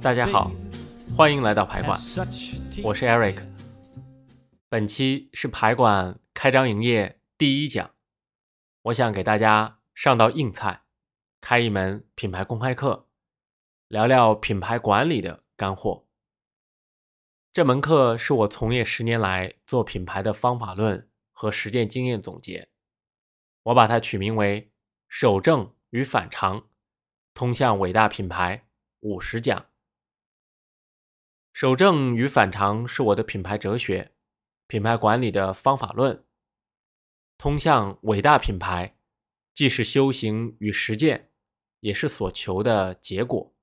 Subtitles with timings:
[0.00, 0.50] 大家好，
[1.16, 1.96] 欢迎来到排馆，
[2.82, 3.40] 我是 Eric。
[4.68, 7.94] 本期是排馆开张营业第一讲，
[8.82, 10.82] 我想给大家上道硬菜，
[11.40, 13.06] 开一门品牌公开课，
[13.86, 16.08] 聊聊品牌管理的干货。
[17.52, 22.68] 这门课是我从业十年来做品牌的方法论和实践经验总结，
[23.62, 24.72] 我把它取名为
[25.06, 26.66] “守正与反常，
[27.32, 28.66] 通向伟大品牌”。
[29.00, 29.70] 五十讲，
[31.54, 34.12] 守正与反常是我的品牌哲学，
[34.66, 36.22] 品牌管理的方法论。
[37.38, 38.98] 通向伟大品牌，
[39.54, 41.30] 既是修行与实践，
[41.80, 43.54] 也是所求的结果。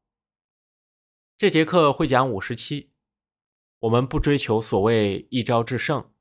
[1.38, 2.90] 这节课会讲五十期，
[3.82, 6.12] 我们不追求所谓一招制胜，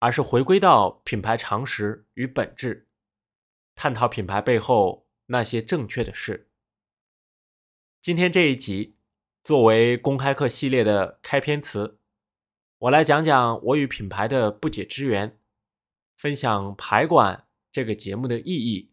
[0.00, 2.88] 而是回归到品牌常识与本质，
[3.76, 6.49] 探讨品牌背后那些正确的事。
[8.02, 8.96] 今天这一集
[9.44, 11.98] 作为公开课系列的开篇词，
[12.78, 15.38] 我来讲讲我与品牌的不解之缘，
[16.16, 18.90] 分享排管这个节目的意义，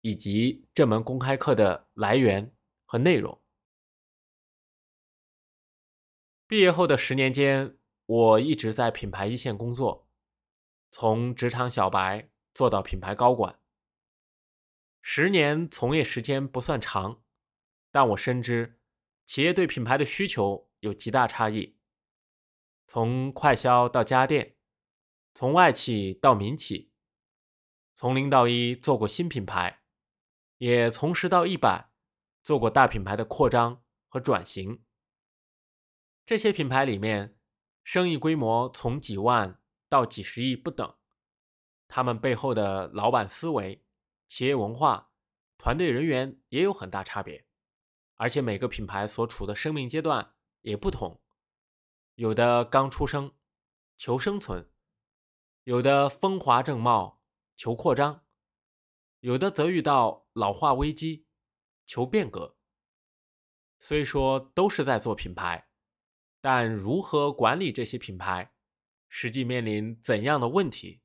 [0.00, 2.50] 以及这门公开课的来源
[2.86, 3.42] 和内容。
[6.46, 10.08] 毕业后的十年间，我一直在品牌一线工作，
[10.90, 13.60] 从职场小白做到品牌高管。
[15.02, 17.20] 十年从业时间不算长。
[17.90, 18.78] 但我深知，
[19.26, 21.78] 企业对品牌的需求有极大差异。
[22.86, 24.56] 从快销到家电，
[25.34, 26.92] 从外企到民企，
[27.94, 29.82] 从零到一做过新品牌，
[30.58, 31.90] 也从十到一百
[32.42, 34.84] 做过大品牌的扩张和转型。
[36.26, 37.36] 这些品牌里面，
[37.82, 40.96] 生意规模从几万到几十亿不等，
[41.88, 43.84] 他们背后的老板思维、
[44.28, 45.10] 企业文化、
[45.58, 47.46] 团队人员也有很大差别。
[48.20, 51.22] 而且每个品牌所处的生命阶段也不同，
[52.16, 53.32] 有的刚出生
[53.96, 54.70] 求生存，
[55.64, 57.22] 有的风华正茂
[57.56, 58.26] 求扩张，
[59.20, 61.24] 有的则遇到老化危机
[61.86, 62.58] 求变革。
[63.78, 65.70] 虽说都是在做品牌，
[66.42, 68.52] 但如何管理这些品牌，
[69.08, 71.00] 实际面临怎样的问题、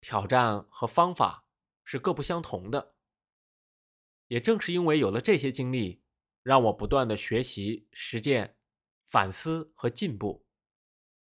[0.00, 1.48] 挑战和方法
[1.82, 2.94] 是各不相同的。
[4.28, 6.05] 也正是因为有了这些经历。
[6.46, 8.56] 让我不断的学习、实践、
[9.02, 10.46] 反思和进步，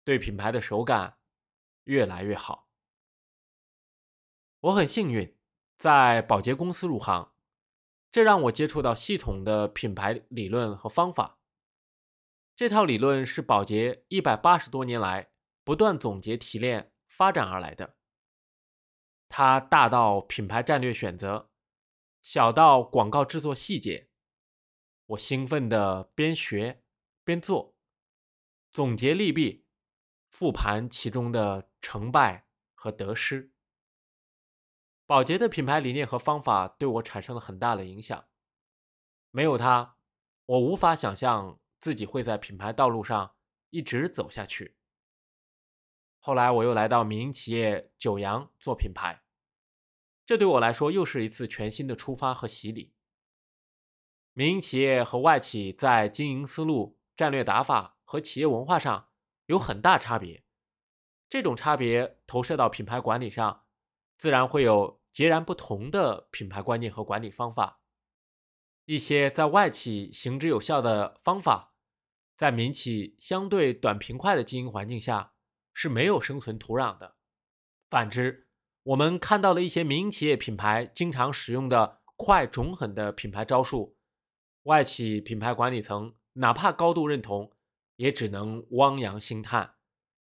[0.04, 1.16] 对品牌的手感
[1.84, 2.68] 越来越好。
[4.60, 5.34] 我很幸运
[5.78, 7.32] 在宝洁公司入行，
[8.10, 11.38] 这让我接触到系统的品牌理论和方法。
[12.54, 15.30] 这套理论是宝洁一百八十多年来
[15.64, 17.96] 不断总结提炼发展而来的。
[19.30, 21.50] 它大到品牌战略选择，
[22.20, 24.10] 小到广告制作细节。
[25.06, 26.82] 我兴奋的边学
[27.24, 27.76] 边做，
[28.72, 29.66] 总结利弊，
[30.30, 33.52] 复盘其中的成败和得失。
[35.04, 38.26] 宝洁的品牌理念和方法对我产生了很大的影响，
[39.30, 39.98] 没有它，
[40.46, 43.36] 我无法想象自己会在品牌道路上
[43.68, 44.78] 一直走下去。
[46.18, 49.22] 后来我又来到民营企业九阳做品牌，
[50.24, 52.93] 这对我来说又是一次全新的出发和洗礼。
[54.36, 59.08] 民营企业和外企在经营思路、战略打法和企业文化上
[59.46, 60.42] 有很大差别，
[61.28, 63.64] 这种差别投射到品牌管理上，
[64.18, 67.80] 自然会有截然不同的品牌观念和管理方法。
[68.86, 71.74] 一些在外企行之有效的方法，
[72.36, 75.34] 在民企相对短平快的经营环境下
[75.72, 77.14] 是没有生存土壤的。
[77.88, 78.48] 反之，
[78.82, 83.96] 我们看到了一些民营企业品牌经常使用的快、准狠的品牌招数。
[84.64, 87.52] 外企品牌管理层哪怕高度认同，
[87.96, 89.74] 也只能汪洋兴叹。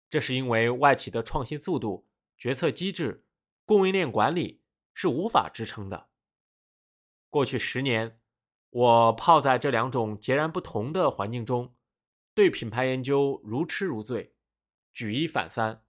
[0.10, 3.26] 这是因为外企的创新速度、决策机制、
[3.66, 4.62] 供应链管理
[4.94, 6.10] 是无法支撑的。
[7.32, 8.20] 过去十年，
[8.70, 11.76] 我泡在这两种截然不同的环境中，
[12.36, 14.36] 对品牌研究如痴如醉，
[14.94, 15.84] 举一反三，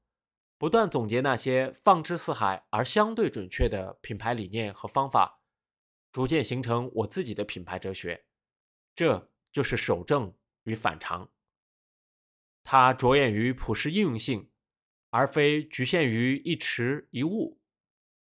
[0.56, 5.42] 不断总结那些放之四海而相对准确的品牌理念和方法，
[6.10, 8.24] 逐渐形成我自己的品牌哲学。
[8.98, 10.34] 这就是守正
[10.64, 11.30] 与反常，
[12.64, 14.50] 它着眼于普世应用性，
[15.10, 17.60] 而非局限于一池一物；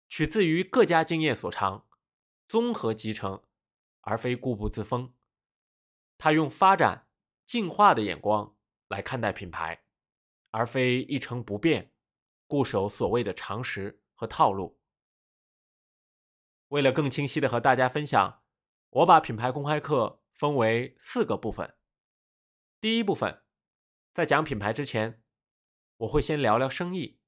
[0.10, 1.88] 取自于各家经验所长，
[2.48, 3.44] 综合集成，
[4.02, 5.14] 而非固步自封。
[6.18, 7.10] 它用发展、
[7.46, 8.56] 进化的眼光
[8.88, 9.86] 来看待品牌，
[10.50, 11.94] 而非一成不变，
[12.48, 14.80] 固守所谓的常识和套路。
[16.70, 18.42] 为了更清晰的和大家分享，
[18.90, 20.24] 我把品牌公开课。
[20.36, 21.76] 分为四个部分。
[22.82, 23.42] 第一部分，
[24.14, 25.24] 在讲品牌之前，
[25.96, 27.22] 我会先聊聊生意，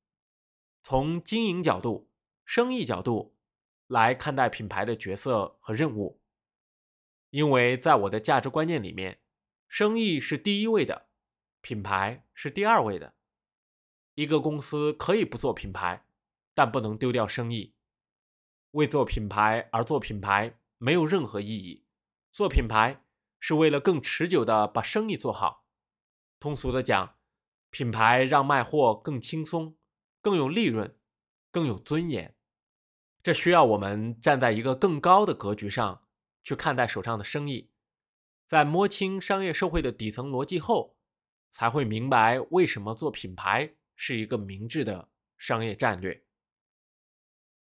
[0.83, 2.11] 从经营角度、
[2.43, 3.37] 生意角度
[3.87, 6.21] 来看待品牌的角色和任务。
[7.29, 9.21] 因为在我的价值观念里面，
[9.69, 11.07] 生意是第一位的，
[11.61, 13.15] 品牌是第二位的。
[14.15, 16.05] 一个公司可以不做品牌，
[16.53, 17.73] 但不能丢掉生意。
[18.71, 21.86] 为做品牌而做品牌没有任何意义。
[22.37, 23.03] 做品牌
[23.39, 25.65] 是为了更持久的把生意做好。
[26.39, 27.15] 通俗的讲，
[27.71, 29.75] 品牌让卖货更轻松、
[30.21, 30.99] 更有利润、
[31.51, 32.35] 更有尊严。
[33.23, 36.03] 这需要我们站在一个更高的格局上。
[36.43, 37.71] 去看待手上的生意，
[38.45, 40.95] 在摸清商业社会的底层逻辑后，
[41.49, 46.23] 才会明白为什么做品牌是一个明智的商业战略。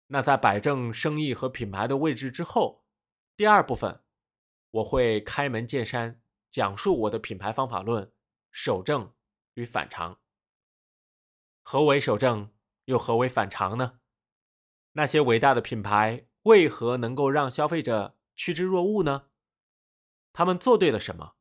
[0.09, 2.85] 那在摆正生意和品牌的位置之后，
[3.37, 4.03] 第二部分
[4.77, 6.21] 我会开门见山
[6.51, 8.13] 讲述我的品牌方法论：
[8.51, 9.15] 守正
[9.55, 10.21] 与反常。
[11.63, 12.53] 何为守正，
[12.85, 14.01] 又何为反常呢？
[14.93, 18.19] 那些伟大的品牌为何能够让消费者？
[18.35, 19.29] 趋之若鹜呢？
[20.35, 21.37] 他们做对了什么？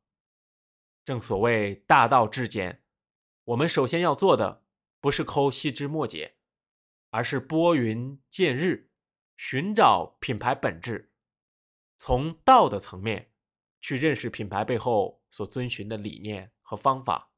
[1.04, 2.82] 正所谓大道至简，
[3.44, 4.64] 我们首先要做的
[4.98, 6.36] 不是抠细枝末节，
[7.10, 8.90] 而是拨云见日，
[9.36, 11.12] 寻找品牌本质，
[11.98, 13.32] 从道的层面
[13.80, 17.32] 去认识品牌背后所遵循的理念和方法。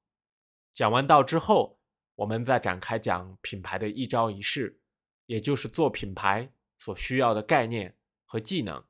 [0.73, 1.81] 讲完道之后，
[2.17, 4.81] 我们再展开讲品牌的一招一式，
[5.27, 8.85] 也就是做品牌所需要的概念和技能。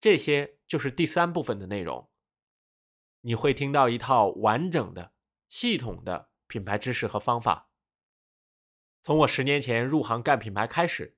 [0.00, 2.10] 这些就是第三部分的内容。
[3.22, 5.12] 你会听到一套完整的、
[5.48, 7.70] 系统的品牌知识和方法。
[9.02, 11.16] 从我十年前入行干品牌开始，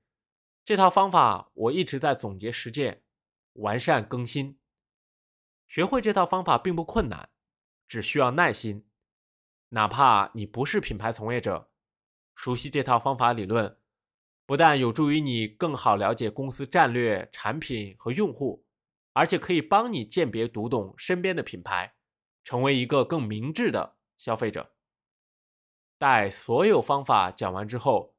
[0.63, 3.03] 这套方法我一直在总结实践、
[3.53, 4.59] 完善更新。
[5.67, 7.29] 学会这套方法并不困难，
[7.87, 8.87] 只需要耐心。
[9.69, 11.71] 哪怕你不是品牌从业者，
[12.35, 13.77] 熟悉这套方法理论，
[14.45, 18.65] 不但有助于你更好了解公司战略、产品和用户。
[19.13, 21.95] 而且可以帮你鉴别读懂身边的品牌，
[22.45, 24.73] 成为一个更明智的消费者。
[25.97, 28.15] 待所有方法讲完之后，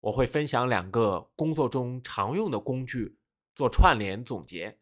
[0.00, 3.18] 我会分享两个工作中常用的工具
[3.58, 4.78] 做串联总结：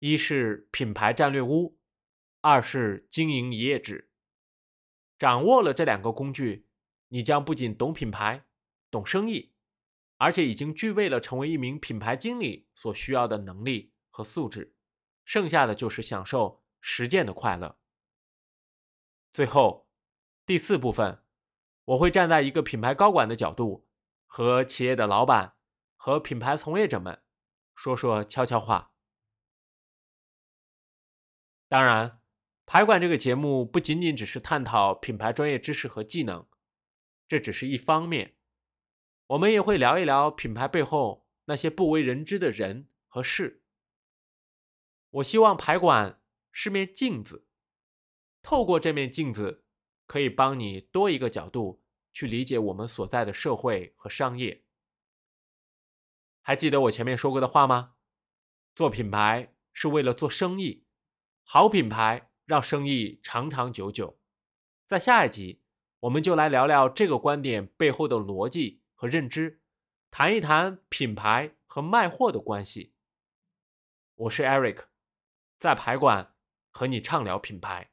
[0.00, 1.78] 一是品牌战略屋，
[2.42, 4.10] 二是经营一页纸。
[5.18, 6.66] 掌握了这两个工具，
[7.08, 8.44] 你将不仅懂品牌、
[8.90, 9.54] 懂生意，
[10.18, 13.94] 而且已经具备了成为一名品牌经理所需要的能力。
[14.10, 14.76] 和素质，
[15.24, 17.78] 剩下的就是享受实践的快乐。
[19.32, 19.88] 最后，
[20.44, 21.22] 第四部分，
[21.86, 23.88] 我会站在一个品牌高管的角度，
[24.26, 25.56] 和企业的老板
[25.96, 27.22] 和品牌从业者们
[27.76, 28.92] 说说悄悄话。
[31.68, 32.20] 当然，
[32.64, 36.48] 排管这个节目不仅仅只是探讨品牌专业知识和技能，
[37.28, 38.36] 这只是一方面，
[39.28, 43.62] 我们也会聊一聊品牌背后那些不为人知的人和事。
[45.10, 46.20] 我希望排管
[46.50, 47.46] 是面镜子，
[48.42, 49.64] 透过这面镜子，
[50.06, 51.82] 可以帮你多一个角度
[52.12, 54.65] 去理解我们所在的社会和商业。
[56.46, 57.94] 还记得我前面说过的话吗？
[58.76, 60.84] 做品牌是为了做生意，
[61.42, 64.20] 好品牌让生意长长久久。
[64.86, 65.60] 在下一集，
[65.98, 69.60] 我们就来聊聊这个观点背后的逻辑和认知，
[70.12, 72.94] 谈一谈品牌和卖货的关系。
[74.14, 74.84] 我是 Eric。
[75.58, 76.36] 在排馆
[76.70, 77.90] 和你畅聊品牌，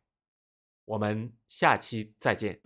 [0.85, 2.61] 我们下期再见。